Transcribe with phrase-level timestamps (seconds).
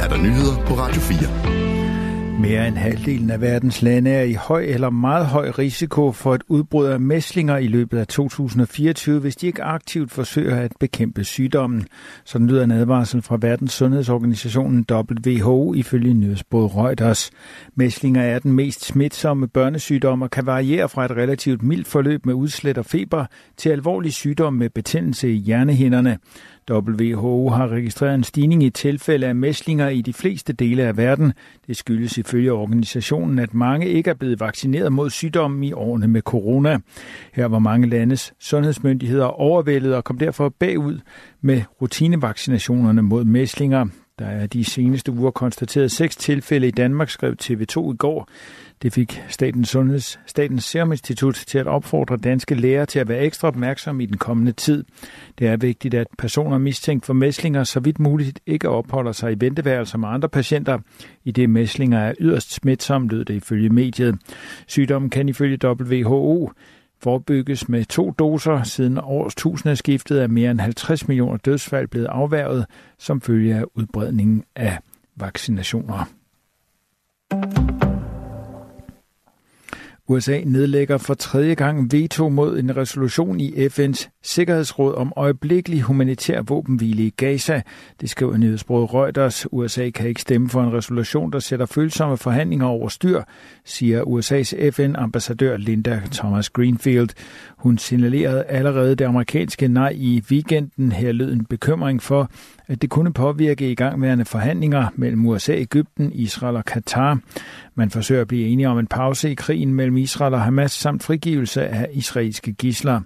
[0.00, 1.56] er der nyheder på Radio 4.
[2.40, 6.42] Mere end halvdelen af verdens lande er i høj eller meget høj risiko for et
[6.48, 11.86] udbrud af mæslinger i løbet af 2024, hvis de ikke aktivt forsøger at bekæmpe sygdommen.
[12.24, 17.30] Sådan lyder en advarsel fra Verdens Sundhedsorganisationen WHO ifølge nyhedsbåd Reuters.
[17.74, 22.34] Mæslinger er den mest smitsomme børnesygdom og kan variere fra et relativt mildt forløb med
[22.34, 23.26] udslæt og feber
[23.56, 26.18] til alvorlig sygdom med betændelse i hjernehinderne.
[26.70, 31.32] WHO har registreret en stigning i tilfælde af mæslinger i de fleste dele af verden.
[31.66, 36.22] Det skyldes ifølge organisationen, at mange ikke er blevet vaccineret mod sygdommen i årene med
[36.22, 36.78] corona.
[37.32, 40.98] Her var mange landes sundhedsmyndigheder overvældet og kom derfor bagud
[41.40, 43.86] med rutinevaccinationerne mod mæslinger.
[44.18, 48.28] Der er de seneste uger konstateret seks tilfælde i Danmark, skrev TV2 i går.
[48.82, 53.24] Det fik Statens, Sundheds, Statens Serum Institut til at opfordre danske læger til at være
[53.24, 54.84] ekstra opmærksomme i den kommende tid.
[55.38, 59.36] Det er vigtigt, at personer mistænkt for mæslinger så vidt muligt ikke opholder sig i
[59.38, 60.78] venteværelser med andre patienter,
[61.24, 64.18] i det mæslinger er yderst smitsomme, lød det ifølge mediet.
[64.66, 66.52] Sygdommen kan ifølge WHO
[67.00, 68.62] forebygges med to doser.
[68.62, 72.66] Siden årstusindeskiftet er mere end 50 millioner dødsfald blevet afværget
[72.98, 74.78] som følge af udbredningen af
[75.16, 76.04] vaccinationer.
[80.08, 86.42] USA nedlægger for tredje gang veto mod en resolution i FN's Sikkerhedsråd om øjeblikkelig humanitær
[86.42, 87.62] våbenhvile i Gaza.
[88.00, 89.46] Det skriver nyhedsbruget Reuters.
[89.52, 93.22] USA kan ikke stemme for en resolution, der sætter følsomme forhandlinger over styr,
[93.64, 97.08] siger USA's FN-ambassadør Linda Thomas Greenfield.
[97.56, 100.92] Hun signalerede allerede det amerikanske nej i weekenden.
[100.92, 102.30] Her lød en bekymring for,
[102.66, 107.18] at det kunne påvirke i gangværende forhandlinger mellem USA, Ægypten, Israel og Katar.
[107.74, 111.02] Man forsøger at blive enige om en pause i krigen mellem Israel og Hamas samt
[111.02, 113.00] frigivelse af israelske gisler.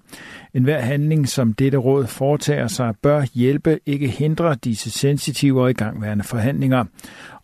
[0.55, 5.71] En hver handling, som dette råd foretager sig, bør hjælpe, ikke hindre disse sensitive og
[5.71, 6.85] igangværende forhandlinger.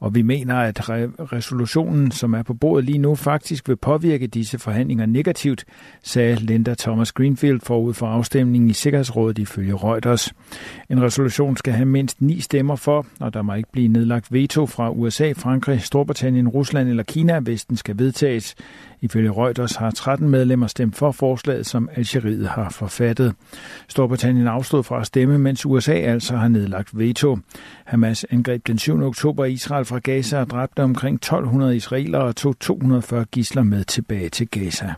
[0.00, 0.89] Og vi mener, at
[1.33, 5.64] resolutionen, som er på bordet lige nu, faktisk vil påvirke disse forhandlinger negativt,
[6.02, 10.33] sagde Linda Thomas Greenfield forud for afstemningen i Sikkerhedsrådet ifølge Reuters.
[10.90, 14.67] En resolution skal have mindst ni stemmer for, og der må ikke blive nedlagt veto
[14.67, 18.55] fra USA, Frankrig, Storbritannien, Rusland eller Kina, hvis den skal vedtages.
[19.01, 23.34] Ifølge Reuters har 13 medlemmer stemt for forslaget, som Algeriet har forfattet.
[23.89, 27.39] Storbritannien afstod fra at stemme, mens USA altså har nedlagt veto.
[27.84, 29.02] Hamas angreb den 7.
[29.02, 34.29] oktober Israel fra Gaza og dræbte omkring 1200 israelere og tog 240 gisler med tilbage
[34.29, 34.95] til Gaza.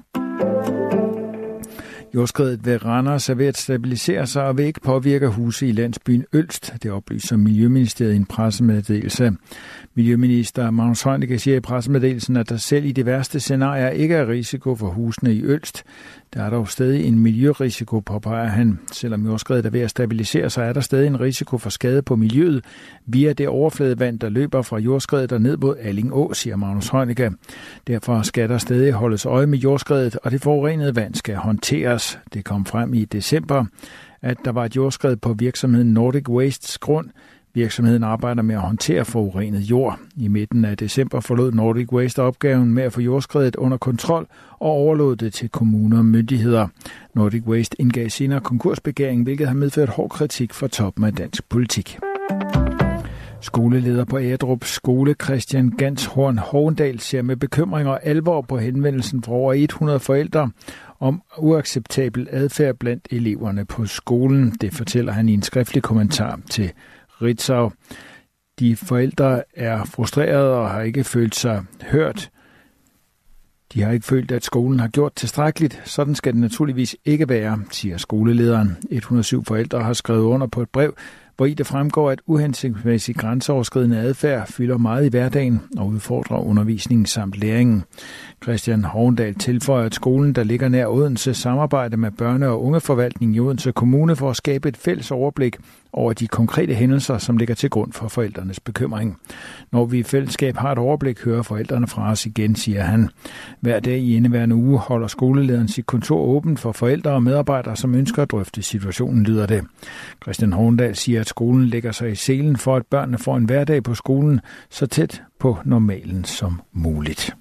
[2.19, 6.25] Jordskredet ved Randers er ved at stabilisere sig og vil ikke påvirke huse i landsbyen
[6.33, 6.75] Ølst.
[6.83, 9.33] Det oplyser Miljøministeriet i en pressemeddelelse.
[9.95, 14.29] Miljøminister Magnus Heunicke siger i pressemeddelelsen, at der selv i de værste scenarier ikke er
[14.29, 15.85] risiko for husene i Ølst.
[16.35, 18.79] Der er dog stadig en miljørisiko, påpeger han.
[18.93, 22.17] Selvom jordskredet er ved at stabilisere sig, er der stadig en risiko for skade på
[22.17, 22.65] miljøet
[23.07, 27.31] via det overfladevand, der løber fra jordskredet og ned mod Alling Å, siger Magnus Heunicke.
[27.87, 32.19] Derfor skal der stadig holdes øje med jordskredet, og det forurenede vand skal håndteres.
[32.35, 33.65] Det kom frem i december,
[34.23, 37.11] at der var et jordskred på virksomheden Nordic Wastes grund,
[37.55, 39.99] Virksomheden arbejder med at håndtere forurenet jord.
[40.17, 44.27] I midten af december forlod Nordic Waste opgaven med at få jordskredet under kontrol
[44.59, 46.67] og overlod det til kommuner og myndigheder.
[47.15, 51.99] Nordic Waste indgav senere konkursbegæring, hvilket har medført hård kritik fra toppen af dansk politik.
[53.41, 59.33] Skoleleder på Ædrup Skole, Christian Ganshorn Hovendal, ser med bekymring og alvor på henvendelsen fra
[59.33, 60.51] over 100 forældre
[61.01, 64.57] om uacceptabel adfærd blandt eleverne på skolen.
[64.61, 66.73] Det fortæller han i en skriftlig kommentar til
[67.23, 67.73] Ritzau.
[68.59, 72.31] De forældre er frustrerede og har ikke følt sig hørt.
[73.75, 75.83] De har ikke følt, at skolen har gjort tilstrækkeligt.
[75.85, 78.77] Sådan skal det naturligvis ikke være, siger skolelederen.
[78.91, 80.95] 107 forældre har skrevet under på et brev,
[81.37, 87.07] hvor i det fremgår, at uhensigtsmæssig grænseoverskridende adfærd fylder meget i hverdagen og udfordrer undervisningen
[87.07, 87.85] samt læringen.
[88.43, 93.41] Christian Hovendal tilføjer, at skolen, der ligger nær Odense, samarbejder med børne- og ungeforvaltningen i
[93.41, 95.57] Odense Kommune for at skabe et fælles overblik
[95.93, 99.19] over de konkrete hændelser, som ligger til grund for forældrenes bekymring.
[99.73, 103.11] Når vi i fællesskab har et overblik, hører forældrene fra os igen, siger han.
[103.61, 107.95] Hver dag i indeværende uge holder skolelederen sit kontor åbent for forældre og medarbejdere, som
[107.95, 109.65] ønsker at drøfte situationen, lyder det.
[110.23, 113.83] Christian Horndal siger, at skolen lægger sig i selen for, at børnene får en hverdag
[113.83, 114.41] på skolen
[114.71, 117.37] så tæt på normalen som muligt.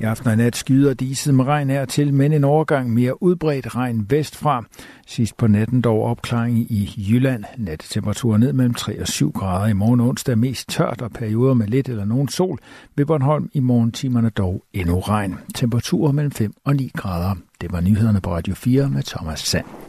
[0.00, 3.76] I aften og nat skyder diset med regn her til, men en overgang mere udbredt
[3.76, 4.64] regn vestfra.
[5.06, 7.44] Sidst på natten dog opklaring i Jylland.
[7.58, 9.66] Nattemperaturer ned mellem 3 og 7 grader.
[9.66, 12.58] I morgen onsdag mest tørt og perioder med lidt eller nogen sol.
[12.96, 15.38] Ved Bornholm i morgentimerne dog endnu regn.
[15.54, 17.34] Temperaturer mellem 5 og 9 grader.
[17.60, 19.83] Det var nyhederne på Radio 4 med Thomas Sand.